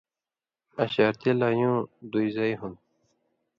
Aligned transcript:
اشارتیۡ 0.83 1.37
لا 1.39 1.49
یُوں 1.59 1.77
دُوۡیں 2.11 2.31
زئ 2.35 2.53
ہون٘دیۡ؛ 2.59 2.81